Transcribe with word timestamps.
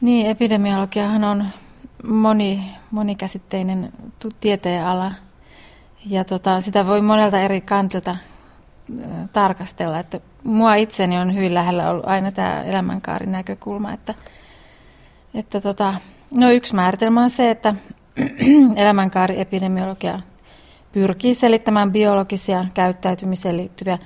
Niin, 0.00 0.26
epidemiologiahan 0.26 1.24
on 1.24 1.44
moni, 2.04 2.76
monikäsitteinen 2.90 3.92
tieteenala 4.40 5.12
ja 6.06 6.24
tota, 6.24 6.60
sitä 6.60 6.86
voi 6.86 7.02
monelta 7.02 7.40
eri 7.40 7.60
kantilta 7.60 8.16
tarkastella. 9.32 9.98
Että 9.98 10.20
mua 10.44 10.74
itseni 10.74 11.18
on 11.18 11.34
hyvin 11.34 11.54
lähellä 11.54 11.90
ollut 11.90 12.06
aina 12.06 12.32
tämä 12.32 12.62
elämänkaarin 12.62 13.32
näkökulma, 13.32 13.92
että, 13.92 14.14
että 15.34 15.60
tota, 15.60 15.94
no 16.34 16.50
yksi 16.50 16.74
määritelmä 16.74 17.22
on 17.22 17.30
se, 17.30 17.50
että 17.50 17.74
elämänkaariepidemiologia 18.76 20.20
pyrkii 20.92 21.34
selittämään 21.34 21.92
biologisia 21.92 22.64
käyttäytymiseen 22.74 23.56
liittyviä 23.56 23.98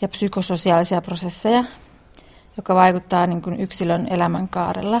ja 0.00 0.08
psykososiaalisia 0.08 1.00
prosesseja, 1.00 1.64
joka 2.56 2.74
vaikuttaa 2.74 3.26
niin 3.26 3.42
kuin 3.42 3.60
yksilön 3.60 4.06
elämänkaarella 4.10 5.00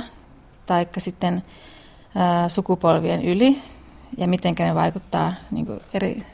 tai 0.70 0.86
sitten 0.98 1.42
sukupolvien 2.48 3.24
yli 3.24 3.62
ja 4.16 4.28
miten 4.28 4.54
ne 4.58 4.74
vaikuttaa 4.74 5.32
niin 5.50 5.66
eri 5.94 6.26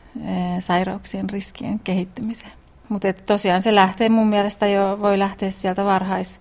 sairauksien 0.58 1.30
riskien 1.30 1.78
kehittymiseen. 1.78 2.52
Mutta 2.88 3.12
tosiaan 3.12 3.62
se 3.62 3.74
lähtee 3.74 4.08
mun 4.08 4.26
mielestä 4.26 4.66
jo, 4.66 4.98
voi 5.00 5.18
lähteä 5.18 5.50
sieltä 5.50 5.84
varhais, 5.84 6.40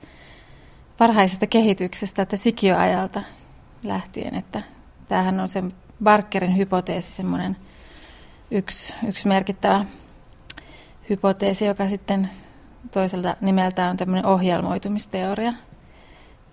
varhaisesta 1.00 1.48
kehityksestä, 1.48 2.22
että 2.22 2.36
sikioajalta 2.36 3.22
lähtien, 3.84 4.36
että 4.36 4.62
tämähän 5.08 5.40
on 5.40 5.50
se 5.50 5.64
Barkerin 6.04 6.58
hypoteesi, 6.58 7.12
semmoinen 7.12 7.58
yksi, 8.52 8.94
yksi 9.08 9.28
merkittävä 9.28 9.86
hypoteesi, 11.10 11.66
joka 11.66 11.88
sitten 11.88 12.30
toiselta 12.92 13.36
nimeltä 13.42 13.90
on 13.90 13.98
tämmöinen 13.98 14.26
ohjelmoitumisteoria. 14.26 15.54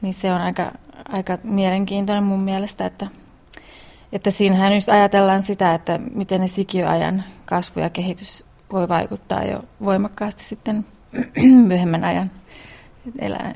Niin 0.02 0.14
se 0.14 0.32
on 0.32 0.40
aika, 0.40 0.72
aika 1.12 1.38
mielenkiintoinen 1.42 2.24
mun 2.24 2.40
mielestä, 2.40 2.86
että, 2.86 3.06
että 4.12 4.30
siinähän 4.30 4.74
just 4.74 4.88
ajatellaan 4.88 5.42
sitä, 5.42 5.74
että 5.74 5.98
miten 6.14 6.40
ne 6.40 6.46
sikioajan 6.46 7.24
kasvu 7.44 7.80
ja 7.80 7.90
kehitys 7.90 8.44
voi 8.72 8.88
vaikuttaa 8.88 9.44
jo 9.44 9.64
voimakkaasti 9.84 10.44
sitten 10.44 10.86
myöhemmän 11.68 12.04
ajan 12.04 12.30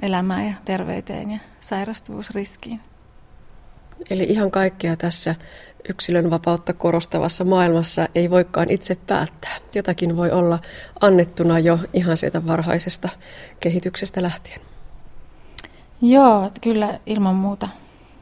elämään 0.02 0.46
ja 0.46 0.52
terveyteen 0.64 1.30
ja 1.30 1.38
sairastuvuusriskiin. 1.60 2.80
Eli 4.10 4.24
ihan 4.24 4.50
kaikkea 4.50 4.96
tässä 4.96 5.34
yksilön 5.88 6.30
vapautta 6.30 6.72
korostavassa 6.72 7.44
maailmassa 7.44 8.08
ei 8.14 8.30
voikaan 8.30 8.70
itse 8.70 8.94
päättää. 9.06 9.56
Jotakin 9.74 10.16
voi 10.16 10.30
olla 10.30 10.58
annettuna 11.00 11.58
jo 11.58 11.78
ihan 11.92 12.16
sieltä 12.16 12.46
varhaisesta 12.46 13.08
kehityksestä 13.60 14.22
lähtien. 14.22 14.60
Joo, 16.00 16.50
kyllä 16.60 16.98
ilman 17.06 17.36
muuta 17.36 17.68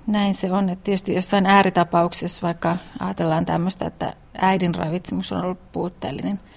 näin 0.06 0.34
se 0.34 0.52
on. 0.52 0.68
Että 0.68 0.84
tietysti 0.84 1.14
jossain 1.14 1.46
ääritapauksessa, 1.46 2.46
vaikka 2.46 2.76
ajatellaan 2.98 3.46
tämmöistä, 3.46 3.86
että 3.86 4.14
äidin 4.38 4.74
ravitsemus 4.74 5.32
on 5.32 5.44
ollut 5.44 5.72
puutteellinen– 5.72 6.40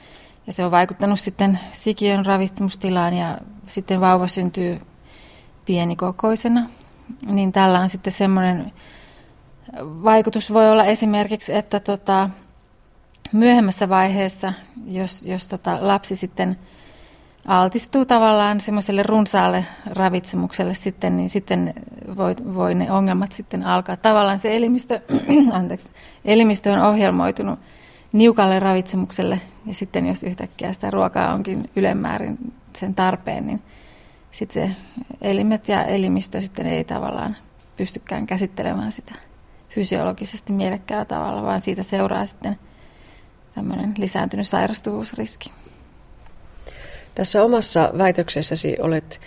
ja 0.47 0.53
se 0.53 0.65
on 0.65 0.71
vaikuttanut 0.71 1.19
sitten 1.19 1.59
sikiön 1.71 2.25
ravitsemustilaan 2.25 3.13
ja 3.13 3.37
sitten 3.65 4.01
vauva 4.01 4.27
syntyy 4.27 4.81
pienikokoisena. 5.65 6.69
Niin 7.31 7.51
tällä 7.51 7.79
on 7.79 7.89
sitten 7.89 8.13
semmoinen 8.13 8.73
vaikutus 9.81 10.53
voi 10.53 10.71
olla 10.71 10.85
esimerkiksi, 10.85 11.55
että 11.55 11.79
tota, 11.79 12.29
myöhemmässä 13.33 13.89
vaiheessa, 13.89 14.53
jos, 14.85 15.21
jos 15.21 15.47
tota 15.47 15.77
lapsi 15.81 16.15
sitten 16.15 16.59
altistuu 17.47 18.05
tavallaan 18.05 18.59
semmoiselle 18.59 19.03
runsaalle 19.03 19.65
ravitsemukselle 19.85 20.73
sitten, 20.73 21.17
niin 21.17 21.29
sitten 21.29 21.73
voi, 22.17 22.35
voi 22.53 22.75
ne 22.75 22.91
ongelmat 22.91 23.31
sitten 23.31 23.63
alkaa. 23.63 23.97
Tavallaan 23.97 24.39
se 24.39 24.55
elimistö, 24.55 25.01
anteeksi, 25.53 25.91
elimistö 26.25 26.73
on 26.73 26.81
ohjelmoitunut 26.81 27.59
niukalle 28.11 28.59
ravitsemukselle 28.59 29.41
ja 29.65 29.73
sitten 29.73 30.05
jos 30.05 30.23
yhtäkkiä 30.23 30.73
sitä 30.73 30.91
ruokaa 30.91 31.33
onkin 31.33 31.69
ylemmäärin 31.75 32.53
sen 32.75 32.95
tarpeen, 32.95 33.47
niin 33.47 33.61
sitten 34.31 34.67
se 34.67 34.75
elimet 35.21 35.67
ja 35.69 35.83
elimistö 35.83 36.41
sitten 36.41 36.65
ei 36.65 36.83
tavallaan 36.83 37.37
pystykään 37.77 38.27
käsittelemään 38.27 38.91
sitä 38.91 39.13
fysiologisesti 39.69 40.53
mielekkäällä 40.53 41.05
tavalla, 41.05 41.43
vaan 41.43 41.61
siitä 41.61 41.83
seuraa 41.83 42.25
sitten 42.25 42.55
tämmöinen 43.55 43.93
lisääntynyt 43.97 44.47
sairastuvuusriski. 44.47 45.51
Tässä 47.17 47.43
omassa 47.43 47.91
väitöksessäsi 47.97 48.77
olet 48.81 49.21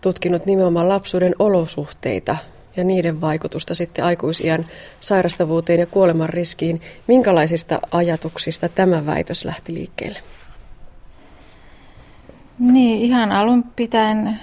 tutkinut 0.00 0.46
nimenomaan 0.46 0.88
lapsuuden 0.88 1.34
olosuhteita 1.38 2.36
ja 2.76 2.84
niiden 2.84 3.20
vaikutusta 3.20 3.74
sitten 3.74 4.04
aikuisiän 4.04 4.66
sairastavuuteen 5.00 5.80
ja 5.80 5.86
kuoleman 5.86 6.28
riskiin. 6.28 6.80
Minkälaisista 7.06 7.80
ajatuksista 7.90 8.68
tämä 8.68 9.06
väitös 9.06 9.44
lähti 9.44 9.74
liikkeelle? 9.74 10.18
Niin, 12.58 13.00
ihan 13.00 13.32
alun 13.32 13.64
pitäen 13.76 14.40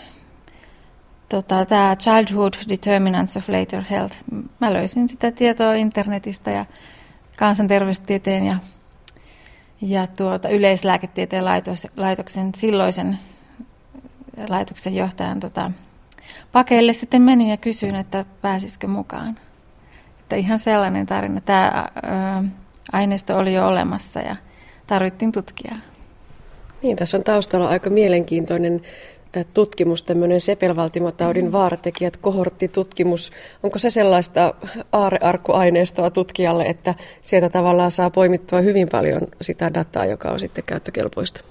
tota, 1.29 1.65
tämä 1.65 1.95
Childhood 1.95 2.53
Determinants 2.69 3.37
of 3.37 3.49
Later 3.49 3.83
Health. 3.89 4.15
Mä 4.59 4.73
löysin 4.73 5.09
sitä 5.09 5.31
tietoa 5.31 5.73
internetistä 5.73 6.51
ja 6.51 6.65
kansanterveystieteen 7.35 8.45
ja, 8.45 8.57
ja 9.81 10.07
tuota, 10.17 10.49
yleislääketieteen 10.49 11.45
laitos, 11.45 11.87
laitoksen 11.97 12.51
silloisen 12.55 13.19
laitoksen 14.49 14.95
johtajan 14.95 15.39
tota, 15.39 15.71
pakeille 16.51 16.93
sitten 16.93 17.21
menin 17.21 17.47
ja 17.49 17.57
kysyin, 17.57 17.95
että 17.95 18.25
pääsisikö 18.41 18.87
mukaan. 18.87 19.37
Että 20.19 20.35
ihan 20.35 20.59
sellainen 20.59 21.05
tarina. 21.05 21.41
Tämä 21.41 21.87
ää, 22.03 22.43
aineisto 22.91 23.37
oli 23.37 23.53
jo 23.53 23.67
olemassa 23.67 24.19
ja 24.19 24.35
tarvittiin 24.87 25.31
tutkia. 25.31 25.75
Niin, 26.83 26.97
tässä 26.97 27.17
on 27.17 27.23
taustalla 27.23 27.67
aika 27.67 27.89
mielenkiintoinen 27.89 28.81
tutkimus, 29.53 30.03
tämmöinen 30.03 30.41
sepelvaltimotaudin 30.41 31.51
vaaratekijät, 31.51 32.17
kohorttitutkimus. 32.17 33.31
Onko 33.63 33.79
se 33.79 33.89
sellaista 33.89 34.53
aarearkkuaineistoa 34.91 36.09
tutkijalle, 36.09 36.63
että 36.63 36.95
sieltä 37.21 37.49
tavallaan 37.49 37.91
saa 37.91 38.09
poimittua 38.09 38.61
hyvin 38.61 38.89
paljon 38.91 39.21
sitä 39.41 39.73
dataa, 39.73 40.05
joka 40.05 40.29
on 40.29 40.39
sitten 40.39 40.63
käyttökelpoista? 40.63 41.41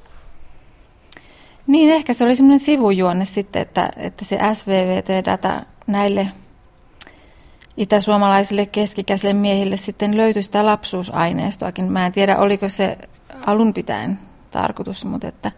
Niin, 1.67 1.91
ehkä 1.91 2.13
se 2.13 2.25
oli 2.25 2.37
semmoinen 2.37 2.59
sivujuonne 2.59 3.25
sitten, 3.25 3.63
että, 3.63 3.91
että 3.97 4.25
se 4.25 4.39
SVVT-data 4.55 5.63
näille 5.87 6.29
itäsuomalaisille 7.77 8.67
keskikäisille 8.67 9.35
miehille 9.35 9.77
sitten 9.77 10.17
löytyi 10.17 10.43
sitä 10.43 10.67
lapsuusaineistoakin. 10.67 11.93
Mä 11.93 12.07
en 12.07 12.13
tiedä, 12.13 12.39
oliko 12.39 12.69
se 12.69 12.99
alun 13.47 13.75
pitäen 13.75 14.19
tarkoitus, 14.51 15.05
mutta 15.05 15.29
että 15.29 15.53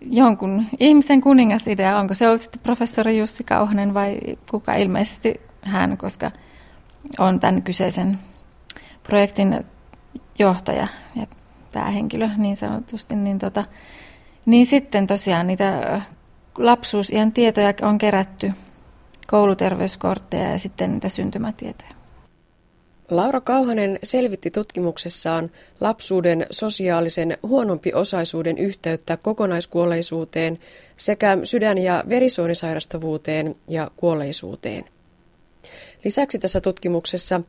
jonkun 0.00 0.66
ihmisen 0.80 1.20
kuningasidea, 1.20 1.98
onko 1.98 2.14
se 2.14 2.28
ollut 2.28 2.40
sitten 2.40 2.62
professori 2.62 3.18
Jussi 3.18 3.44
Kauhanen 3.44 3.94
vai 3.94 4.18
kuka? 4.50 4.74
Ilmeisesti 4.74 5.40
hän, 5.62 5.98
koska 5.98 6.30
on 7.18 7.40
tämän 7.40 7.62
kyseisen 7.62 8.18
projektin 9.02 9.64
johtaja 10.38 10.88
ja 11.14 11.26
päähenkilö 11.72 12.28
niin 12.36 12.56
sanotusti, 12.56 13.16
niin 13.16 13.38
tota, 13.38 13.64
niin 14.46 14.66
sitten 14.66 15.06
tosiaan 15.06 15.46
niitä 15.46 16.00
lapsuusiän 16.58 17.32
tietoja 17.32 17.74
on 17.82 17.98
kerätty, 17.98 18.52
kouluterveyskortteja 19.26 20.50
ja 20.50 20.58
sitten 20.58 20.92
niitä 20.92 21.08
syntymätietoja. 21.08 21.99
Laura 23.10 23.40
Kauhanen 23.40 23.98
selvitti 24.02 24.50
tutkimuksessaan 24.50 25.48
lapsuuden 25.80 26.46
sosiaalisen 26.50 27.38
huonompi 27.42 27.92
osaisuuden 27.94 28.58
yhteyttä 28.58 29.16
kokonaiskuolleisuuteen 29.16 30.56
sekä 30.96 31.38
sydän- 31.44 31.78
ja 31.78 32.04
verisuonisairastavuuteen 32.08 33.54
ja 33.68 33.90
kuolleisuuteen. 33.96 34.84
Lisäksi 36.04 36.38
tässä 36.38 36.60
tutkimuksessa 36.60 37.40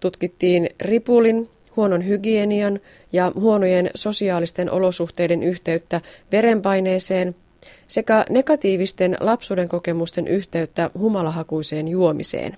tutkittiin 0.00 0.70
ripulin, 0.80 1.46
huonon 1.76 2.06
hygienian 2.06 2.80
ja 3.12 3.32
huonojen 3.34 3.90
sosiaalisten 3.94 4.70
olosuhteiden 4.70 5.42
yhteyttä 5.42 6.00
verenpaineeseen 6.32 7.32
sekä 7.88 8.24
negatiivisten 8.30 9.16
lapsuuden 9.20 9.68
kokemusten 9.68 10.28
yhteyttä 10.28 10.90
humalahakuiseen 10.98 11.88
juomiseen. 11.88 12.54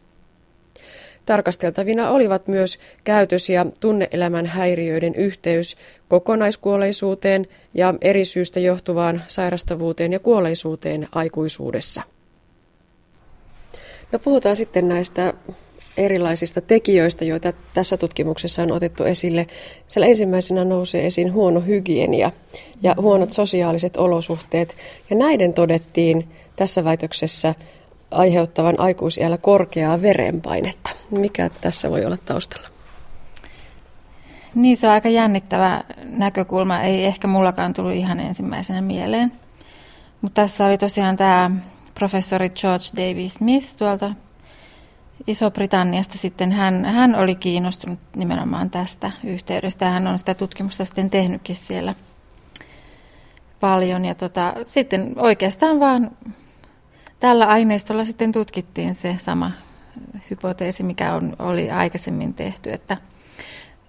Tarkasteltavina 1.27 2.11
olivat 2.11 2.49
myös 2.49 2.79
käytös- 3.05 3.49
ja 3.49 3.67
tunneelämän 3.81 4.47
häiriöiden 4.47 5.15
yhteys 5.15 5.77
kokonaiskuolleisuuteen 6.09 7.45
ja 7.75 7.95
eri 8.01 8.25
syystä 8.25 8.61
johtuvaan 8.61 9.23
sairastavuuteen 9.29 10.13
ja 10.13 10.19
kuolleisuuteen 10.19 11.09
aikuisuudessa. 11.13 12.03
No 14.13 14.19
puhutaan 14.19 14.57
sitten 14.57 14.89
näistä 14.89 15.35
erilaisista 15.97 16.61
tekijöistä, 16.61 17.25
joita 17.25 17.53
tässä 17.75 17.97
tutkimuksessa 17.97 18.63
on 18.63 18.73
otettu 18.73 19.05
esille. 19.05 19.47
Siellä 19.89 20.07
ensimmäisenä 20.07 20.65
nousee 20.65 21.07
esiin 21.07 21.33
huono 21.33 21.61
hygienia 21.61 22.33
ja 22.83 22.95
huonot 23.01 23.33
sosiaaliset 23.33 23.97
olosuhteet. 23.97 24.77
Ja 25.11 25.17
näiden 25.17 25.55
todettiin 25.55 26.29
tässä 26.57 26.85
väitöksessä 26.85 27.55
aiheuttavan 28.13 28.81
aikuisiällä 28.81 29.39
korkeaa 29.39 30.03
verenpainetta. 30.03 30.91
Mikä 31.11 31.51
tässä 31.61 31.91
voi 31.91 32.05
olla 32.05 32.17
taustalla? 32.17 32.69
Niin, 34.55 34.77
se 34.77 34.87
on 34.87 34.93
aika 34.93 35.09
jännittävä 35.09 35.85
näkökulma. 36.05 36.81
Ei 36.81 37.05
ehkä 37.05 37.29
mullakaan 37.29 37.73
tullut 37.73 37.93
ihan 37.93 38.21
ensimmäisenä 38.21 38.81
mieleen. 38.81 39.33
Mutta 40.21 40.43
tässä 40.43 40.67
oli 40.67 40.79
tosiaan 40.79 41.17
tämä 41.17 41.51
professori 41.95 42.51
George 42.51 42.85
Davis 42.97 43.35
Smith 43.35 43.77
tuolta 43.77 44.15
Iso-Britanniasta 45.27 46.19
sitten. 46.19 46.53
Hän, 46.53 46.85
hän 46.85 47.15
oli 47.15 47.35
kiinnostunut 47.35 47.99
nimenomaan 48.17 48.71
tästä 48.71 49.11
yhteydestä. 49.25 49.91
Hän 49.91 50.07
on 50.07 50.19
sitä 50.19 50.35
tutkimusta 50.35 50.85
sitten 50.85 51.11
tehnytkin 51.11 51.57
siellä 51.57 51.95
paljon. 53.61 54.05
Ja 54.05 54.15
tota, 54.15 54.55
sitten 54.67 55.15
oikeastaan 55.17 55.81
vaan 55.81 56.11
tällä 57.23 57.47
aineistolla 57.47 58.05
sitten 58.05 58.33
tutkittiin 58.33 58.95
se 58.95 59.15
sama 59.19 59.51
hypoteesi, 60.31 60.83
mikä 60.83 61.15
on, 61.15 61.37
oli 61.39 61.71
aikaisemmin 61.71 62.35
tehty, 62.35 62.73
että 62.73 62.97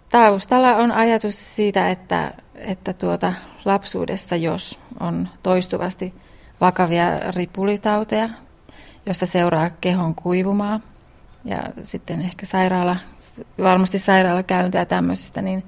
taustalla 0.09 0.75
on 0.75 0.91
ajatus 0.91 1.55
siitä, 1.55 1.89
että, 1.89 2.33
että 2.55 2.93
tuota, 2.93 3.33
lapsuudessa, 3.65 4.35
jos 4.35 4.79
on 4.99 5.29
toistuvasti 5.43 6.13
vakavia 6.61 7.05
ripulitauteja, 7.35 8.29
josta 9.05 9.25
seuraa 9.25 9.69
kehon 9.69 10.15
kuivumaa 10.15 10.79
ja 11.45 11.57
sitten 11.83 12.21
ehkä 12.21 12.45
sairaala, 12.45 12.95
varmasti 13.59 13.99
sairaalakäyntiä 13.99 14.85
tämmöisistä, 14.85 15.41
niin 15.41 15.63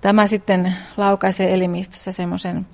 tämä 0.00 0.26
sitten 0.26 0.76
laukaisee 0.96 1.54
elimistössä 1.54 2.12
semmoisen 2.12 2.66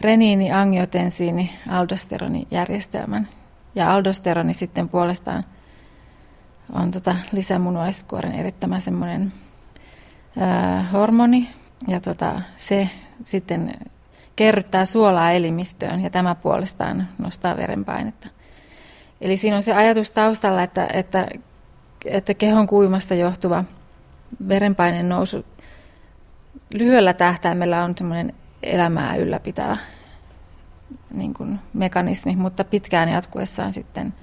reniini, 0.00 0.52
angiotensiini, 0.52 1.50
aldosteronijärjestelmän. 1.68 3.28
Ja 3.74 3.94
aldosteroni 3.94 4.54
sitten 4.54 4.88
puolestaan 4.88 5.44
on 6.72 6.90
tota 6.90 7.16
lisämunuaiskuoren 7.32 8.32
erittämä 8.32 8.80
semmoinen 8.80 9.32
hormoni, 10.92 11.50
ja 11.88 12.00
tota, 12.00 12.40
se 12.56 12.90
sitten 13.24 13.72
kerryttää 14.36 14.84
suolaa 14.84 15.32
elimistöön, 15.32 16.00
ja 16.00 16.10
tämä 16.10 16.34
puolestaan 16.34 17.08
nostaa 17.18 17.56
verenpainetta. 17.56 18.28
Eli 19.20 19.36
siinä 19.36 19.56
on 19.56 19.62
se 19.62 19.74
ajatus 19.74 20.10
taustalla, 20.10 20.62
että, 20.62 20.88
että, 20.92 21.28
että 22.04 22.34
kehon 22.34 22.66
kuimasta 22.66 23.14
johtuva 23.14 23.64
verenpaineen 24.48 25.08
nousu 25.08 25.44
lyhyellä 26.74 27.12
tähtäimellä 27.12 27.84
on 27.84 27.94
semmoinen 27.98 28.34
elämää 28.62 29.16
ylläpitävä 29.16 29.76
niin 31.14 31.34
kuin 31.34 31.58
mekanismi, 31.74 32.36
mutta 32.36 32.64
pitkään 32.64 33.08
jatkuessaan 33.08 33.72
sitten 33.72 34.14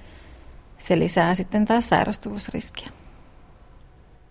se 0.78 1.00
lisää 1.00 1.36
sitten 1.36 1.66
taas 1.66 1.90
sairastuvuusriskiä. 1.90 2.88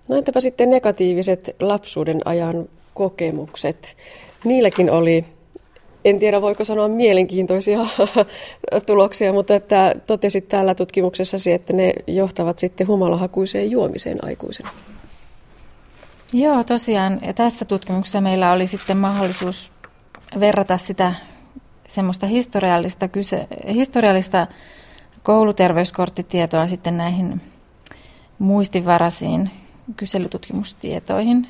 No 0.09 0.17
entäpä 0.17 0.41
sitten 0.41 0.71
negatiiviset 0.71 1.57
lapsuuden 1.61 2.21
ajan 2.25 2.69
kokemukset? 2.95 3.97
Niilläkin 4.45 4.91
oli, 4.91 5.25
en 6.05 6.19
tiedä 6.19 6.43
voiko 6.43 6.65
sanoa 6.65 6.89
mielenkiintoisia 6.89 7.87
tuloksia, 8.87 9.33
mutta 9.33 9.55
että 9.55 9.95
totesit 10.07 10.49
täällä 10.49 10.75
tutkimuksessasi, 10.75 11.53
että 11.53 11.73
ne 11.73 11.93
johtavat 12.07 12.59
sitten 12.59 12.87
humalahakuiseen 12.87 13.71
juomiseen 13.71 14.25
aikuisena. 14.25 14.71
Joo, 16.33 16.65
tosiaan. 16.65 17.21
Ja 17.27 17.33
tässä 17.33 17.65
tutkimuksessa 17.65 18.21
meillä 18.21 18.53
oli 18.53 18.67
sitten 18.67 18.97
mahdollisuus 18.97 19.73
verrata 20.41 20.79
sitä 20.79 21.15
semmoista 21.89 22.27
historiallista, 22.27 23.09
kyse, 23.09 23.47
historiallista 23.69 24.47
kouluterveyskorttitietoa 25.23 26.69
sitten 26.69 26.97
näihin 26.97 27.41
muistivaraisiin 28.39 29.51
kyselytutkimustietoihin. 29.97 31.49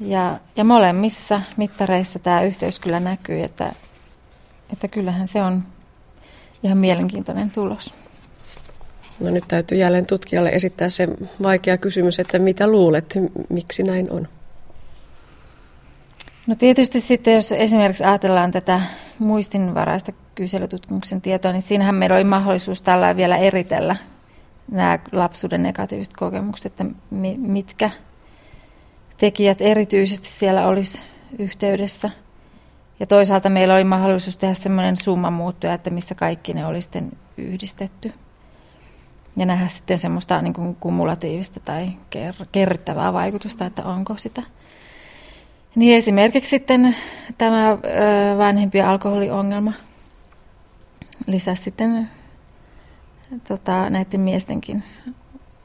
Ja, 0.00 0.38
ja 0.56 0.64
molemmissa 0.64 1.40
mittareissa 1.56 2.18
tämä 2.18 2.42
yhteys 2.42 2.78
kyllä 2.78 3.00
näkyy, 3.00 3.40
että, 3.40 3.72
että 4.72 4.88
kyllähän 4.88 5.28
se 5.28 5.42
on 5.42 5.62
ihan 6.62 6.78
mielenkiintoinen 6.78 7.50
tulos. 7.50 7.94
No 9.20 9.30
nyt 9.30 9.44
täytyy 9.48 9.78
jälleen 9.78 10.06
tutkijalle 10.06 10.48
esittää 10.48 10.88
se 10.88 11.08
vaikea 11.42 11.78
kysymys, 11.78 12.18
että 12.18 12.38
mitä 12.38 12.66
luulet, 12.66 13.18
miksi 13.48 13.82
näin 13.82 14.12
on? 14.12 14.28
No 16.50 16.56
tietysti 16.56 17.00
sitten, 17.00 17.34
jos 17.34 17.52
esimerkiksi 17.52 18.04
ajatellaan 18.04 18.50
tätä 18.50 18.80
muistinvaraista 19.18 20.12
kyselytutkimuksen 20.34 21.20
tietoa, 21.20 21.52
niin 21.52 21.62
siinähän 21.62 21.94
meillä 21.94 22.16
oli 22.16 22.24
mahdollisuus 22.24 22.82
tällä 22.82 23.16
vielä 23.16 23.36
eritellä 23.36 23.96
nämä 24.70 24.98
lapsuuden 25.12 25.62
negatiiviset 25.62 26.16
kokemukset, 26.16 26.66
että 26.72 26.84
mitkä 27.36 27.90
tekijät 29.16 29.60
erityisesti 29.60 30.28
siellä 30.28 30.66
olisi 30.66 31.02
yhteydessä. 31.38 32.10
Ja 33.00 33.06
toisaalta 33.06 33.50
meillä 33.50 33.74
oli 33.74 33.84
mahdollisuus 33.84 34.36
tehdä 34.36 34.54
semmoinen 34.54 34.96
summa 34.96 35.30
muuttuja, 35.30 35.74
että 35.74 35.90
missä 35.90 36.14
kaikki 36.14 36.52
ne 36.52 36.66
oli 36.66 36.82
sitten 36.82 37.12
yhdistetty. 37.36 38.12
Ja 39.36 39.46
nähdä 39.46 39.68
sitten 39.68 39.98
semmoista 39.98 40.42
niin 40.42 40.54
kuin 40.54 40.74
kumulatiivista 40.74 41.60
tai 41.60 41.88
kerryttävää 42.52 43.12
vaikutusta, 43.12 43.66
että 43.66 43.84
onko 43.84 44.14
sitä. 44.16 44.42
Niin 45.74 45.96
esimerkiksi 45.96 46.50
sitten 46.50 46.96
tämä 47.38 47.78
vanhempien 48.38 48.86
alkoholiongelma 48.86 49.72
lisäsi 51.26 51.62
sitten 51.62 52.10
tota, 53.48 53.90
näiden 53.90 54.20
miestenkin 54.20 54.82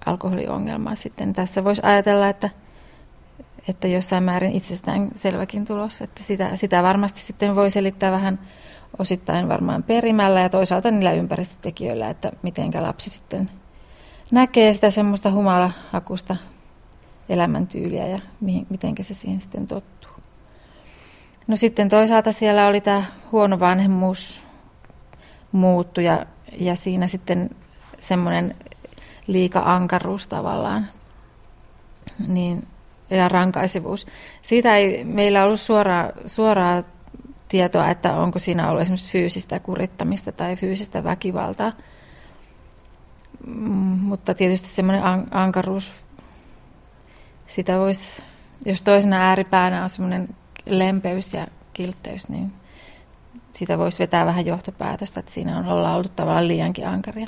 alkoholiongelmaa 0.05 0.95
sitten. 0.95 1.33
Tässä 1.33 1.63
voisi 1.63 1.81
ajatella, 1.85 2.29
että, 2.29 2.49
että 3.67 3.87
jossain 3.87 4.23
määrin 4.23 4.51
itsestään 4.51 5.09
selväkin 5.15 5.65
tulos, 5.65 6.01
että 6.01 6.23
sitä, 6.23 6.55
sitä 6.55 6.83
varmasti 6.83 7.21
sitten 7.21 7.55
voi 7.55 7.71
selittää 7.71 8.11
vähän 8.11 8.39
osittain 8.99 9.49
varmaan 9.49 9.83
perimällä 9.83 10.41
ja 10.41 10.49
toisaalta 10.49 10.91
niillä 10.91 11.11
ympäristötekijöillä, 11.11 12.09
että 12.09 12.31
miten 12.41 12.71
lapsi 12.79 13.09
sitten 13.09 13.49
näkee 14.31 14.73
sitä 14.73 14.91
semmoista 14.91 15.31
humalahakusta 15.31 16.35
elämäntyyliä 17.29 18.07
ja 18.07 18.19
miten 18.69 18.95
se 19.01 19.13
siihen 19.13 19.41
sitten 19.41 19.67
tottuu. 19.67 20.11
No 21.47 21.55
sitten 21.55 21.89
toisaalta 21.89 22.31
siellä 22.31 22.67
oli 22.67 22.81
tämä 22.81 23.03
huono 23.31 23.59
vanhemmuus 23.59 24.43
muuttu 25.51 26.01
ja, 26.01 26.25
ja 26.57 26.75
siinä 26.75 27.07
sitten 27.07 27.49
semmoinen 27.99 28.55
liika 29.27 29.61
ankaruus 29.65 30.27
tavallaan 30.27 30.87
niin, 32.27 32.67
ja 33.09 33.29
rankaisivuus. 33.29 34.07
Siitä 34.41 34.77
ei 34.77 35.03
meillä 35.03 35.43
ollut 35.43 35.59
suoraa, 35.59 36.09
suoraa 36.25 36.83
tietoa, 37.47 37.89
että 37.89 38.15
onko 38.15 38.39
siinä 38.39 38.69
ollut 38.69 38.81
esimerkiksi 38.81 39.11
fyysistä 39.11 39.59
kurittamista 39.59 40.31
tai 40.31 40.55
fyysistä 40.55 41.03
väkivaltaa. 41.03 41.71
Mutta 44.01 44.33
tietysti 44.33 44.67
semmoinen 44.67 45.03
ankaruus 45.31 46.04
sitä 47.47 47.79
voisi, 47.79 48.23
jos 48.65 48.81
toisena 48.81 49.17
ääripäänä 49.17 49.83
on 49.83 49.89
semmoinen 49.89 50.35
lempeys 50.65 51.33
ja 51.33 51.47
kiltteys, 51.73 52.29
niin 52.29 52.53
sitä 53.53 53.77
voisi 53.77 53.99
vetää 53.99 54.25
vähän 54.25 54.45
johtopäätöstä, 54.45 55.19
että 55.19 55.31
siinä 55.31 55.57
on 55.57 55.67
olla 55.67 55.95
ollut 55.95 56.15
tavallaan 56.15 56.47
liiankin 56.47 56.87
ankaria. 56.87 57.27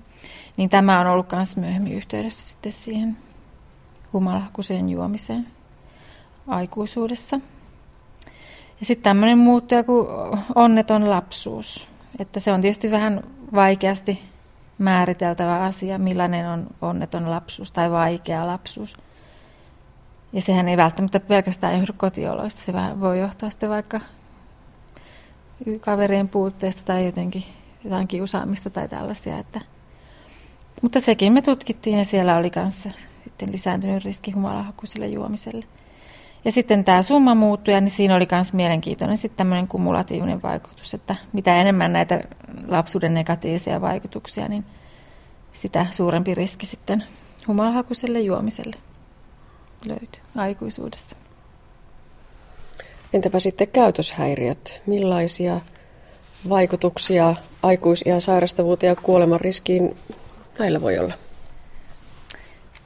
Niin 0.58 0.70
tämä 0.70 1.00
on 1.00 1.08
ollut 1.08 1.32
myös 1.32 1.58
myöhemmin 1.58 1.94
yhteydessä 1.94 2.50
sitten 2.50 2.72
siihen 2.72 3.18
humalahakuseen 4.14 4.90
juomiseen 4.90 5.48
aikuisuudessa. 6.48 7.40
Ja 8.80 8.86
sitten 8.86 9.04
tämmöinen 9.04 9.38
muuttuja 9.38 9.84
kuin 9.84 10.08
onneton 10.56 11.10
lapsuus. 11.10 11.88
Että 12.20 12.40
se 12.40 12.52
on 12.52 12.62
tietysti 12.62 12.92
vähän 12.92 13.24
vaikeasti 13.54 14.24
määriteltävä 14.78 15.64
asia, 15.64 15.98
millainen 15.98 16.48
on 16.48 16.68
onneton 16.82 17.30
lapsuus 17.32 17.72
tai 17.72 17.92
vaikea 17.92 18.48
lapsuus. 18.48 18.98
Ja 20.38 20.42
sehän 20.42 20.70
ei 20.70 20.78
välttämättä 20.78 21.20
pelkästään 21.20 21.78
johdu 21.78 21.94
kotioloista, 21.98 22.62
se 22.62 22.74
voi 23.00 23.20
johtua 23.20 23.50
sitten 23.50 23.70
vaikka 23.70 24.00
kaverien 25.80 26.30
puutteesta 26.30 26.82
tai 26.86 27.06
jotenkin 27.06 27.44
jotain 27.84 28.08
kiusaamista 28.08 28.70
tai 28.70 28.88
tällaisia. 28.90 29.38
Että. 29.38 29.62
Mutta 30.82 31.00
sekin 31.00 31.34
me 31.34 31.42
tutkittiin 31.42 31.98
ja 31.98 32.06
siellä 32.06 32.38
oli 32.38 32.50
kanssa 32.50 32.90
sitten 33.24 33.52
lisääntynyt 33.52 34.04
riski 34.04 34.32
humalahakuiselle 34.32 35.08
juomiselle. 35.08 35.66
Ja 36.46 36.52
sitten 36.52 36.84
tämä 36.84 37.02
summa 37.02 37.36
muuttuja, 37.36 37.82
niin 37.82 37.92
siinä 37.92 38.16
oli 38.16 38.28
myös 38.32 38.54
mielenkiintoinen 38.54 39.18
sitten 39.18 39.38
tämmöinen 39.38 39.68
kumulatiivinen 39.68 40.42
vaikutus, 40.42 40.94
että 40.94 41.16
mitä 41.34 41.62
enemmän 41.62 41.94
näitä 41.94 42.24
lapsuuden 42.68 43.14
negatiivisia 43.14 43.82
vaikutuksia, 43.82 44.48
niin 44.48 44.66
sitä 45.54 45.86
suurempi 45.92 46.36
riski 46.36 46.66
sitten 46.66 47.04
humalahakuiselle 47.48 48.22
juomiselle 48.22 48.87
löytyy 49.88 50.22
aikuisuudessa. 50.36 51.18
Entäpä 53.14 53.40
sitten 53.40 53.68
käytöshäiriöt? 53.68 54.82
Millaisia 54.86 55.62
vaikutuksia 56.50 57.36
aikuisiän 57.64 58.22
sairastavuuteen 58.22 58.90
ja 58.90 58.96
kuoleman 58.96 59.42
riskiin 59.42 59.96
näillä 60.60 60.82
voi 60.82 61.00
olla? 61.00 61.14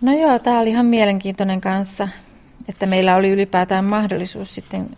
No 0.01 0.13
joo, 0.13 0.39
tämä 0.39 0.59
oli 0.59 0.69
ihan 0.69 0.85
mielenkiintoinen 0.85 1.61
kanssa, 1.61 2.07
että 2.69 2.85
meillä 2.85 3.15
oli 3.15 3.29
ylipäätään 3.29 3.85
mahdollisuus 3.85 4.55
sitten 4.55 4.89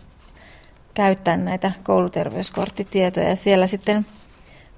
käyttää 0.94 1.36
näitä 1.36 1.72
kouluterveyskorttitietoja. 1.82 3.28
Ja 3.28 3.36
siellä 3.36 3.66
sitten 3.66 4.06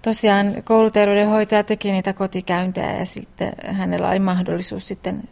tosiaan 0.02 0.62
kouluterveydenhoitaja 0.64 1.64
teki 1.64 1.92
niitä 1.92 2.12
kotikäyntejä 2.12 2.98
ja 2.98 3.06
sitten 3.06 3.52
hänellä 3.66 4.10
oli 4.10 4.18
mahdollisuus 4.18 4.88
sitten 4.88 5.22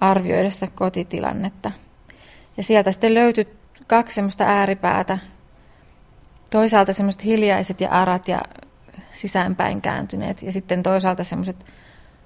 arvioida 0.00 0.50
sitä 0.50 0.68
kotitilannetta. 0.74 1.72
Ja 2.56 2.62
sieltä 2.62 2.92
sitten 2.92 3.14
löytyi 3.14 3.56
kaksi 3.86 4.14
semmoista 4.14 4.44
ääripäätä. 4.44 5.18
Toisaalta 6.50 6.92
semmoiset 6.92 7.24
hiljaiset 7.24 7.80
ja 7.80 7.90
arat 7.90 8.28
ja 8.28 8.42
sisäänpäin 9.12 9.80
kääntyneet 9.80 10.42
ja 10.42 10.52
sitten 10.52 10.82
toisaalta 10.82 11.24
semmoiset 11.24 11.66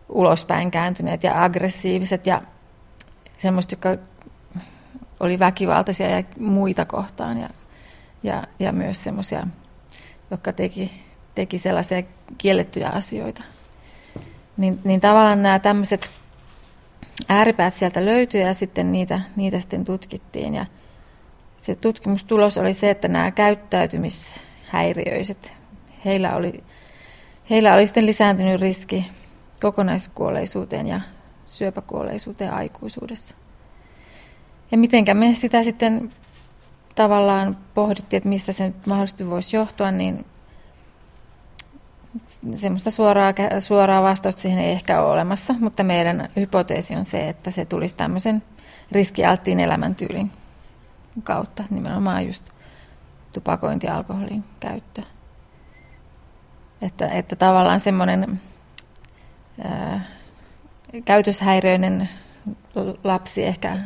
ulospäin 0.09 0.71
kääntyneet 0.71 1.23
ja 1.23 1.45
aggressiiviset 1.45 2.27
ja 2.27 2.43
semmoiset, 3.39 3.71
jotka 3.71 3.97
oli 5.21 5.39
väkivaltaisia 5.39 6.11
ja 6.11 6.25
muita 6.39 6.85
kohtaan 6.85 7.39
ja, 7.41 7.49
ja, 8.23 8.47
ja 8.59 8.73
myös 8.73 9.05
semmoisia, 9.05 9.47
jotka 10.31 10.53
teki, 10.53 11.05
teki 11.35 11.59
sellaisia 11.59 12.03
kiellettyjä 12.39 12.89
asioita. 12.89 13.43
Niin, 14.57 14.81
niin 14.85 15.01
tavallaan 15.01 15.43
nämä 15.43 15.59
tämmöiset 15.59 16.11
ääripäät 17.29 17.75
sieltä 17.75 18.05
löytyi 18.05 18.41
ja 18.41 18.55
sitten 18.55 18.93
niitä, 18.93 19.21
niitä 19.37 19.61
sitten 19.61 19.85
tutkittiin. 19.85 20.55
Ja 20.55 20.67
se 21.57 21.75
tutkimustulos 21.75 22.59
oli 22.59 22.75
se, 22.75 22.91
että 22.91 23.09
nämä 23.09 23.31
käyttäytymishäiriöiset, 23.31 25.53
heillä 26.05 26.37
oli, 26.37 26.65
heillä 27.51 27.75
oli 27.75 27.87
sitten 27.87 28.07
lisääntynyt 28.07 28.61
riski 28.61 29.07
kokonaiskuolleisuuteen 29.61 30.87
ja 30.87 31.01
syöpäkuolleisuuteen 31.47 32.53
aikuisuudessa. 32.53 33.35
Ja 34.71 34.79
mitenkä 34.79 35.15
me 35.15 35.35
sitä 35.35 35.65
sitten 35.65 36.13
tavallaan 36.95 37.57
pohdittiin, 37.75 38.19
että 38.19 38.29
mistä 38.29 38.53
se 38.53 38.67
nyt 38.67 38.87
mahdollisesti 38.87 39.31
voisi 39.31 39.57
johtua, 39.57 39.91
niin 39.91 40.27
semmoista 42.55 42.91
suoraa, 42.91 43.33
suoraa 43.59 44.03
vastausta 44.03 44.43
siihen 44.43 44.59
ei 44.59 44.73
ehkä 44.73 45.01
ole 45.01 45.13
olemassa, 45.13 45.55
mutta 45.61 45.85
meidän 45.85 46.29
hypoteesi 46.37 46.97
on 46.97 47.05
se, 47.05 47.29
että 47.29 47.51
se 47.51 47.65
tulisi 47.65 47.97
tämmöisen 47.97 48.43
riskialttiin 48.93 49.61
elämäntyylin 49.61 50.31
kautta, 51.23 51.65
nimenomaan 51.71 52.27
just 52.27 52.45
tupakointi 53.33 53.87
ja 53.87 53.97
alkoholin 53.97 54.45
käyttö. 54.61 55.03
Että, 56.83 57.09
että 57.09 57.37
tavallaan 57.37 57.81
semmoinen 57.81 58.41
ää, 59.65 60.05
käytöshäiriöinen 61.05 62.09
lapsi 63.05 63.45
ehkä 63.45 63.77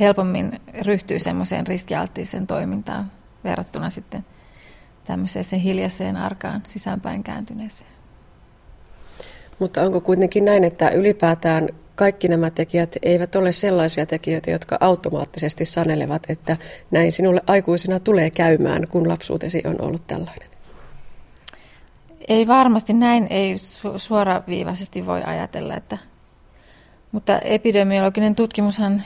helpommin 0.00 0.60
ryhtyy 0.80 1.18
semmoiseen 1.18 1.66
riskialttiiseen 1.66 2.46
toimintaan 2.46 3.12
verrattuna 3.44 3.90
sitten 3.90 4.24
tämmöiseen 5.04 5.60
hiljaiseen 5.60 6.16
arkaan 6.16 6.62
sisäänpäin 6.66 7.22
kääntyneeseen. 7.22 7.90
Mutta 9.58 9.82
onko 9.82 10.00
kuitenkin 10.00 10.44
näin, 10.44 10.64
että 10.64 10.90
ylipäätään 10.90 11.68
kaikki 11.94 12.28
nämä 12.28 12.50
tekijät 12.50 12.96
eivät 13.02 13.36
ole 13.36 13.52
sellaisia 13.52 14.06
tekijöitä, 14.06 14.50
jotka 14.50 14.78
automaattisesti 14.80 15.64
sanelevat, 15.64 16.22
että 16.28 16.56
näin 16.90 17.12
sinulle 17.12 17.40
aikuisena 17.46 18.00
tulee 18.00 18.30
käymään, 18.30 18.88
kun 18.88 19.08
lapsuutesi 19.08 19.62
on 19.66 19.76
ollut 19.80 20.06
tällainen? 20.06 20.48
Ei 22.28 22.46
varmasti 22.46 22.92
näin, 22.92 23.26
ei 23.30 23.54
su- 23.54 23.98
suoraviivaisesti 23.98 25.06
voi 25.06 25.22
ajatella, 25.22 25.76
että, 25.76 25.98
mutta 27.12 27.38
epidemiologinen 27.38 28.34
tutkimushan 28.34 29.02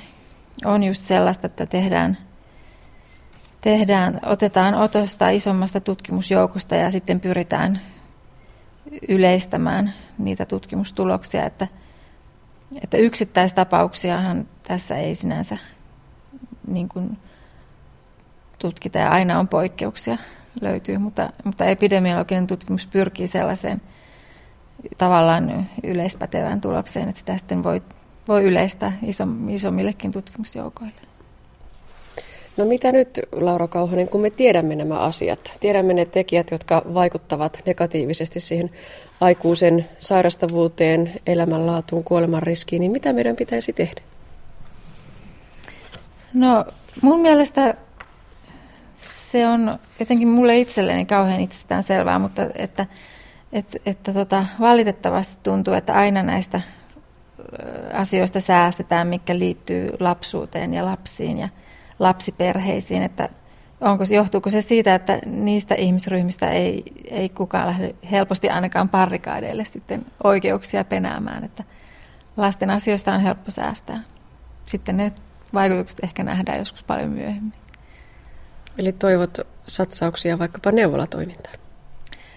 on 0.64 0.82
just 0.82 1.04
sellaista, 1.04 1.46
että 1.46 1.66
tehdään, 1.66 2.18
tehdään, 3.66 4.20
otetaan 4.22 4.74
otosta 4.74 5.30
isommasta 5.30 5.80
tutkimusjoukosta 5.80 6.74
ja 6.74 6.90
sitten 6.90 7.20
pyritään 7.20 7.80
yleistämään 9.08 9.92
niitä 10.18 10.46
tutkimustuloksia, 10.46 11.46
että, 11.46 11.68
että 12.82 12.96
yksittäistapauksiahan 12.96 14.48
tässä 14.68 14.96
ei 14.96 15.14
sinänsä 15.14 15.58
niin 16.66 16.88
kuin 16.88 17.18
tutkita 18.58 18.98
ja 18.98 19.10
aina 19.10 19.38
on 19.38 19.48
poikkeuksia 19.48 20.18
löytyy, 20.60 20.98
mutta, 20.98 21.32
mutta 21.44 21.64
epidemiologinen 21.64 22.46
tutkimus 22.46 22.86
pyrkii 22.86 23.28
sellaiseen 23.28 23.82
tavallaan 24.98 25.66
yleispätevään 25.84 26.60
tulokseen, 26.60 27.08
että 27.08 27.18
sitä 27.18 27.38
sitten 27.38 27.62
voi 27.62 27.82
voi 28.28 28.44
yleistää 28.44 28.92
isom, 29.02 29.48
isommillekin 29.48 30.12
tutkimusjoukoille. 30.12 31.15
No 32.56 32.64
mitä 32.64 32.92
nyt, 32.92 33.20
Laura 33.32 33.68
Kauhanen, 33.68 34.08
kun 34.08 34.20
me 34.20 34.30
tiedämme 34.30 34.76
nämä 34.76 34.98
asiat, 34.98 35.56
tiedämme 35.60 35.94
ne 35.94 36.04
tekijät, 36.04 36.50
jotka 36.50 36.82
vaikuttavat 36.94 37.62
negatiivisesti 37.66 38.40
siihen 38.40 38.70
aikuisen 39.20 39.88
sairastavuuteen, 39.98 41.12
elämänlaatuun, 41.26 42.04
kuoleman 42.04 42.42
riskiin, 42.42 42.80
niin 42.80 42.92
mitä 42.92 43.12
meidän 43.12 43.36
pitäisi 43.36 43.72
tehdä? 43.72 44.00
No 46.34 46.64
mun 47.02 47.20
mielestä 47.20 47.74
se 48.96 49.46
on 49.46 49.78
jotenkin 50.00 50.28
mulle 50.28 50.58
itselleni 50.58 51.04
kauhean 51.04 51.40
itsestään 51.40 51.82
selvää, 51.82 52.18
mutta 52.18 52.46
että, 52.54 52.86
että, 53.52 53.78
että 53.86 54.12
tota, 54.12 54.46
valitettavasti 54.60 55.36
tuntuu, 55.42 55.74
että 55.74 55.94
aina 55.94 56.22
näistä 56.22 56.60
asioista 57.92 58.40
säästetään, 58.40 59.06
mikä 59.06 59.38
liittyy 59.38 59.90
lapsuuteen 60.00 60.74
ja 60.74 60.84
lapsiin 60.84 61.38
ja 61.38 61.48
lapsiperheisiin, 61.98 63.02
että 63.02 63.28
onko, 63.80 64.04
johtuuko 64.14 64.50
se 64.50 64.60
siitä, 64.60 64.94
että 64.94 65.18
niistä 65.26 65.74
ihmisryhmistä 65.74 66.50
ei, 66.50 66.82
ei 67.10 67.28
kukaan 67.28 67.66
lähde 67.66 67.94
helposti 68.10 68.50
ainakaan 68.50 68.88
parrikaadeille 68.88 69.64
sitten 69.64 70.06
oikeuksia 70.24 70.84
penäämään, 70.84 71.44
että 71.44 71.64
lasten 72.36 72.70
asioista 72.70 73.14
on 73.14 73.20
helppo 73.20 73.50
säästää. 73.50 74.02
Sitten 74.64 74.96
ne 74.96 75.12
vaikutukset 75.54 76.00
ehkä 76.02 76.24
nähdään 76.24 76.58
joskus 76.58 76.82
paljon 76.82 77.10
myöhemmin. 77.10 77.52
Eli 78.78 78.92
toivot 78.92 79.38
satsauksia 79.66 80.38
vaikkapa 80.38 80.72
neuvolatoimintaan? 80.72 81.58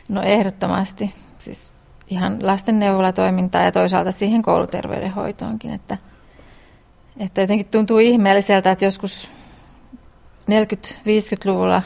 No 0.10 0.22
ehdottomasti. 0.22 1.14
Siis 1.40 1.72
ihan 2.08 2.38
lastenneuvolatoimintaa 2.42 3.64
ja 3.64 3.72
toisaalta 3.72 4.12
siihen 4.12 4.42
kouluterveydenhoitoonkin. 4.42 5.72
Että, 5.72 5.98
että 7.20 7.42
jotenkin 7.42 7.66
tuntuu 7.66 7.98
ihmeelliseltä, 7.98 8.72
että 8.72 8.86
joskus 8.86 9.32
40-50-luvulla 10.52 11.84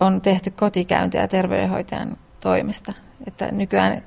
on 0.00 0.20
tehty 0.20 0.50
kotikäyntiä 0.50 1.28
terveydenhoitajan 1.28 2.16
toimesta. 2.40 2.92
Että 3.26 3.52
nykyään, 3.52 4.02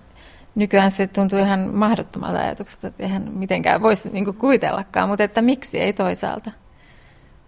nykyään 0.55 0.91
se 0.91 1.07
tuntuu 1.07 1.39
ihan 1.39 1.59
mahdottomalta 1.59 2.39
ajatukselta, 2.39 2.87
että 2.87 3.03
eihän 3.03 3.31
mitenkään 3.31 3.81
voisi 3.81 4.09
niin 4.09 4.35
kuvitellakaan, 4.35 5.09
mutta 5.09 5.23
että 5.23 5.41
miksi 5.41 5.79
ei 5.79 5.93
toisaalta. 5.93 6.51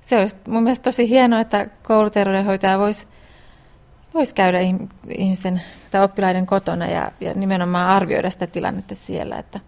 Se 0.02 0.20
olisi 0.20 0.38
mun 0.48 0.64
mielestä 0.64 0.84
tosi 0.84 1.10
hienoa, 1.10 1.40
että 1.40 1.68
kouluterveydenhoitaja 1.84 2.80
voisi 2.80 3.08
voisi 4.14 4.36
käydä 4.36 4.60
ihmisten 5.18 5.62
tai 5.92 6.04
oppilaiden 6.04 6.46
kotona 6.46 6.86
ja, 6.86 7.12
ja 7.22 7.34
nimenomaan 7.34 7.90
arvioida 7.90 8.30
sitä 8.30 8.48
tilannetta 8.48 8.96
siellä, 8.96 9.38
että, 9.38 9.60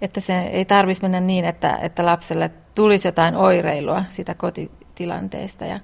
että 0.00 0.20
se 0.20 0.42
ei 0.42 0.64
tarvitsisi 0.64 1.02
mennä 1.02 1.20
niin, 1.20 1.44
että, 1.44 1.78
että 1.82 2.06
lapselle 2.06 2.50
tulisi 2.74 3.08
jotain 3.08 3.36
oireilua 3.36 4.04
sitä 4.08 4.34
kotitilanteesta 5.02 5.64
ja 5.64 5.80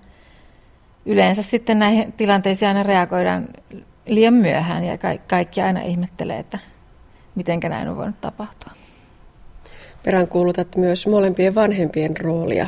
yleensä 1.07 1.43
sitten 1.43 1.79
näihin 1.79 2.13
tilanteisiin 2.13 2.69
aina 2.69 2.83
reagoidaan 2.83 3.49
liian 4.07 4.35
myöhään 4.35 4.85
ja 4.85 4.99
kaikki 5.27 5.61
aina 5.61 5.81
ihmettelee, 5.83 6.39
että 6.39 6.59
miten 7.35 7.61
näin 7.69 7.89
on 7.89 7.97
voinut 7.97 8.21
tapahtua. 8.21 8.73
Peräänkuulutat 10.05 10.77
myös 10.77 11.07
molempien 11.07 11.55
vanhempien 11.55 12.17
roolia 12.17 12.67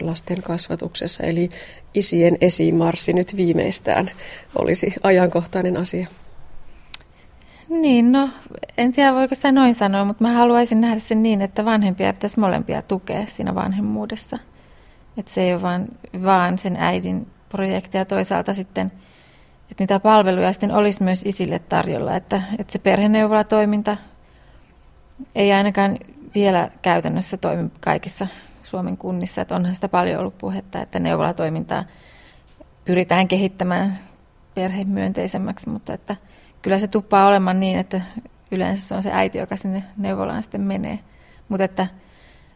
lasten 0.00 0.42
kasvatuksessa, 0.42 1.22
eli 1.22 1.48
isien 1.94 2.38
esimarssi 2.40 3.12
nyt 3.12 3.36
viimeistään 3.36 4.10
olisi 4.58 4.94
ajankohtainen 5.02 5.76
asia? 5.76 6.06
Niin, 7.68 8.12
no 8.12 8.30
en 8.78 8.92
tiedä 8.92 9.14
voiko 9.14 9.34
sitä 9.34 9.52
noin 9.52 9.74
sanoa, 9.74 10.04
mutta 10.04 10.24
mä 10.24 10.32
haluaisin 10.32 10.80
nähdä 10.80 10.98
sen 10.98 11.22
niin, 11.22 11.42
että 11.42 11.64
vanhempia 11.64 12.12
pitäisi 12.12 12.40
molempia 12.40 12.82
tukea 12.82 13.26
siinä 13.26 13.54
vanhemmuudessa. 13.54 14.38
Että 15.18 15.32
se 15.32 15.40
ei 15.40 15.54
ole 15.54 15.62
vaan, 15.62 15.86
vaan 16.24 16.58
sen 16.58 16.76
äidin 16.76 17.30
projekti 17.48 17.96
ja 17.96 18.04
toisaalta 18.04 18.54
sitten, 18.54 18.92
että 19.70 19.82
niitä 19.82 20.00
palveluja 20.00 20.52
sitten 20.52 20.72
olisi 20.72 21.02
myös 21.02 21.22
isille 21.26 21.58
tarjolla. 21.58 22.16
Että, 22.16 22.42
että 22.58 22.72
se 22.72 22.78
perheneuvolatoiminta 22.78 23.96
ei 25.34 25.52
ainakaan 25.52 25.96
vielä 26.34 26.70
käytännössä 26.82 27.36
toimi 27.36 27.70
kaikissa 27.80 28.26
Suomen 28.62 28.96
kunnissa, 28.96 29.42
että 29.42 29.56
onhan 29.56 29.74
sitä 29.74 29.88
paljon 29.88 30.20
ollut 30.20 30.38
puhetta, 30.38 30.82
että 30.82 30.98
neuvolatoimintaa 30.98 31.84
pyritään 32.84 33.28
kehittämään 33.28 33.98
perhemyönteisemmäksi, 34.54 35.68
mutta 35.68 35.92
että 35.92 36.16
kyllä 36.62 36.78
se 36.78 36.88
tuppaa 36.88 37.26
olemaan 37.26 37.60
niin, 37.60 37.78
että 37.78 38.00
yleensä 38.50 38.88
se 38.88 38.94
on 38.94 39.02
se 39.02 39.10
äiti, 39.12 39.38
joka 39.38 39.56
sinne 39.56 39.84
neuvolaan 39.96 40.42
sitten 40.42 40.60
menee. 40.60 40.98
Mutta 41.48 41.64
että, 41.64 41.86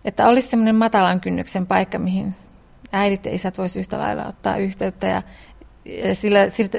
että 0.05 0.29
olisi 0.29 0.49
semmoinen 0.49 0.77
matalan 0.77 1.21
kynnyksen 1.21 1.67
paikka, 1.67 1.99
mihin 1.99 2.35
äidit 2.93 3.25
ja 3.25 3.35
isät 3.35 3.59
voisi 3.59 3.81
yhtä 3.81 3.99
lailla 3.99 4.27
ottaa 4.27 4.57
yhteyttä 4.57 5.07
ja 5.07 5.23
sillä, 6.13 6.39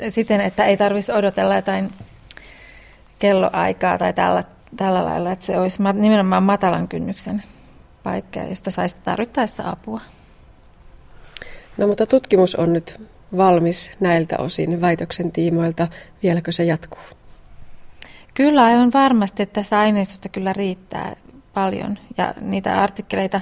siten, 0.10 0.41
että 0.41 0.65
ei 0.65 0.77
tarvitsisi 0.77 1.12
odotella 1.12 1.55
jotain 1.55 1.93
kelloaikaa 3.20 3.98
tai 3.98 4.13
tällä, 4.13 4.43
tällä 4.77 5.05
lailla, 5.05 5.32
että 5.32 5.46
se 5.46 5.60
olisi 5.60 5.84
nimenomaan 5.93 6.43
matalan 6.43 6.88
kynnyksen 6.88 7.43
paikka, 8.03 8.39
josta 8.39 8.72
saisi 8.72 8.98
tarvittaessa 9.03 9.70
apua. 9.70 10.01
No 11.77 11.88
mutta 11.88 12.05
tutkimus 12.05 12.55
on 12.55 12.74
nyt 12.74 13.01
valmis 13.38 13.91
näiltä 14.00 14.38
osin 14.38 14.82
väitöksen 14.82 15.32
tiimoilta. 15.32 15.88
Vieläkö 16.24 16.51
se 16.51 16.63
jatkuu? 16.63 17.01
Kyllä, 18.34 18.63
aivan 18.63 18.93
varmasti, 18.93 19.43
että 19.43 19.53
tästä 19.53 19.79
aineistosta 19.79 20.29
kyllä 20.29 20.53
riittää 20.53 21.15
paljon. 21.53 22.00
Ja 22.17 22.34
niitä 22.41 22.82
artikkeleita 22.82 23.41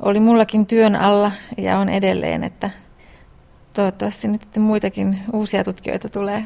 oli 0.00 0.20
mullakin 0.20 0.66
työn 0.66 0.96
alla 0.96 1.32
ja 1.58 1.78
on 1.78 1.88
edelleen, 1.88 2.44
että 2.44 2.70
toivottavasti 3.72 4.28
nyt 4.28 4.42
muitakin 4.58 5.18
uusia 5.32 5.64
tutkijoita 5.64 6.08
tulee 6.08 6.44